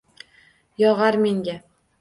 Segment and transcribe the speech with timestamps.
[0.85, 1.55] Yog’ar menga